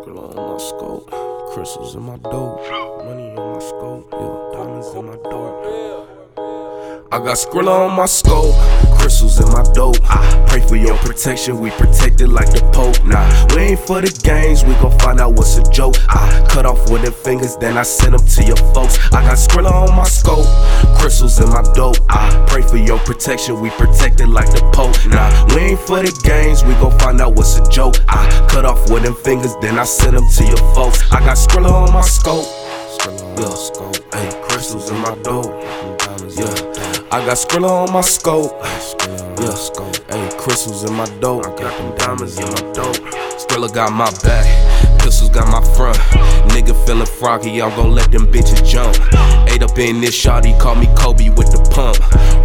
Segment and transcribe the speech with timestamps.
[0.00, 1.10] Skrilla on my scope,
[1.52, 2.60] crystals in my dope,
[3.04, 5.60] money in my scope, yeah, diamonds in my dope.
[7.12, 8.54] I got Skrilla on my scope,
[8.98, 9.96] crystals in my dope.
[10.04, 13.04] I pray for your protection, we protected like the Pope.
[13.04, 15.96] Nah, we ain't for the games, we gon' find out what's a joke.
[16.08, 18.96] I cut off with the fingers, then I send them to your folks.
[19.12, 20.46] I got Skrilla on my scope,
[20.98, 21.96] crystals in my dope.
[22.08, 22.30] I
[23.04, 24.96] protection, we protected like the Pope.
[25.06, 27.96] Nah, we ain't for the games, we gon' find out what's a joke.
[28.08, 31.02] I cut off with them fingers, then I send them to your folks.
[31.12, 32.46] I got Skrilla on my scope.
[33.38, 35.46] Yeah, scope, ayy, crystals in my dope.
[36.36, 37.06] Yeah.
[37.12, 38.52] I got Skrilla on my scope.
[39.40, 39.94] Yeah, scope.
[40.10, 41.46] Ayy, crystals in my dope.
[41.46, 42.96] I got them diamonds in my dope.
[43.40, 44.46] Skrilla got my back.
[45.00, 45.96] Pistols got my front.
[46.52, 48.89] Nigga feeling froggy, I'm gon' let them bitches jump.
[49.80, 51.98] In this shotty, call me Kobe with the pump.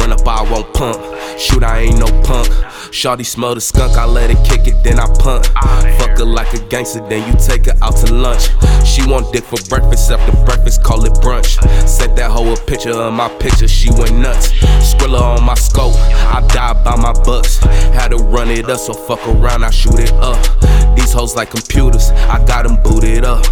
[0.00, 0.98] Run up, I won't pump.
[1.38, 2.48] Shoot, I ain't no punk.
[2.90, 5.46] Shawty smell the skunk, I let it kick it, then I punt.
[5.46, 8.50] Fuck her like a gangster, then you take her out to lunch.
[8.84, 11.56] She want dick for breakfast, after breakfast, call it brunch.
[11.88, 14.50] Sent that hoe a picture of my picture, she went nuts.
[14.82, 15.94] Skrilla on my scope,
[16.34, 17.58] I die by my bucks.
[17.94, 20.36] Had to run it up, so fuck around, I shoot it up.
[20.96, 23.46] These hoes like computers, I got them booted up.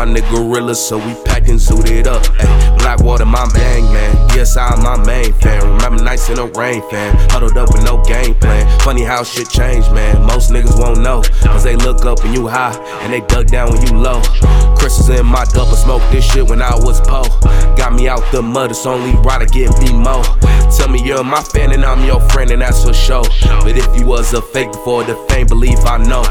[0.00, 2.24] My nigga gorillas, so we packin' zooted up.
[2.40, 4.16] Ay, Blackwater, my main man.
[4.34, 5.60] Yes, I'm my main fan.
[5.62, 7.14] Remember nights in the rain, fan.
[7.28, 8.64] Huddled up with no game plan.
[8.80, 10.24] Funny how shit changed, man.
[10.24, 11.20] Most niggas won't know.
[11.44, 14.22] Cause they look up when you high, and they duck down when you low.
[14.80, 17.24] Chris Crystals in my double smoke this shit when I was po.
[17.76, 20.22] Got me out the mud, it's only right to get me mo.
[20.78, 23.24] Tell me you're my fan and I'm your friend, and that's for sure.
[23.42, 26.22] But if you was a fake before the fame, believe I know.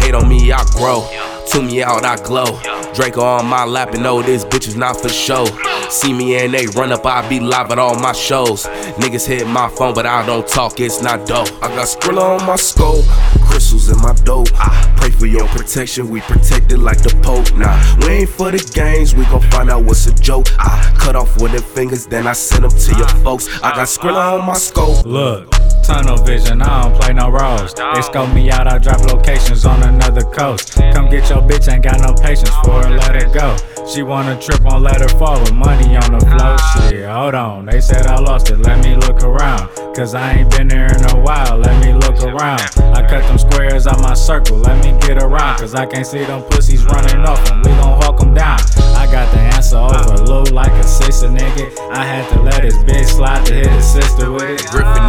[0.00, 1.06] Hate on me, I grow.
[1.50, 2.60] To me out, I glow.
[2.94, 5.46] Draco on my lap and know this bitch is not for show.
[5.90, 8.64] See me and they run up, I be live at all my shows.
[8.96, 11.48] Niggas hit my phone, but I don't talk, it's not dope.
[11.62, 13.04] I got Skrilla on my scope,
[13.46, 14.48] crystals in my dope.
[14.54, 17.54] I pray for your protection, we protected like the Pope.
[17.56, 20.46] Nah, we ain't for the games, we gon' find out what's a joke.
[20.58, 23.48] I cut off with them fingers, then I send them to your folks.
[23.62, 25.04] I got Skrilla on my scope.
[25.04, 27.74] Look, tunnel vision, I don't play no roles.
[27.74, 30.74] They scope me out, I drop locations on another coast.
[30.94, 33.56] Come get your bitch, ain't got no patience for her, let her go.
[33.86, 36.56] She wanna trip on, let her fall with money on the flow.
[36.88, 39.68] Shit, hold on, they said I lost it, let me look around.
[39.94, 42.62] Cause I ain't been there in a while, let me look around.
[42.96, 45.58] I cut them squares out my circle, let me get around.
[45.58, 48.58] Cause I can't see them pussies running off, and we gon' hawk them down.
[48.96, 51.76] I got the answer over low like a sister nigga.
[51.90, 54.66] I had to let his bitch slide to hit his sister with it.
[54.70, 55.01] Griffin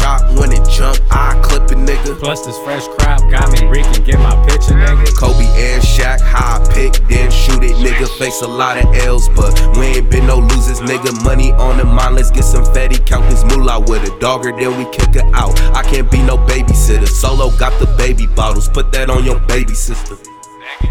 [0.00, 2.18] chop, when it jump, I clip a nigga.
[2.18, 5.14] Plus this fresh crop got me reeking, get my picture, nigga.
[5.16, 8.08] Kobe and Shaq, high pick, then shoot it, nigga.
[8.18, 11.12] Face a lot of L's, but we ain't been no losers, nigga.
[11.24, 12.98] Money on the mind, let's get some fatty.
[13.04, 15.58] Count this moolah with a dogger, then we kick her out.
[15.76, 17.08] I can't be no babysitter.
[17.08, 20.16] Solo got the baby bottles, put that on your baby sister.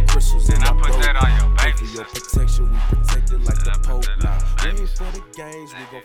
[0.07, 3.79] Crystals And I put that on your baby for your protection, we protected like the
[3.83, 4.05] Pope.
[4.05, 6.03] that on Nah, your we ain't for the games, we gon'